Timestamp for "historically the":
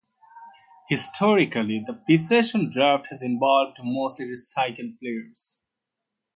0.89-1.93